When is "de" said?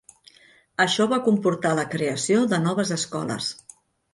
2.55-2.63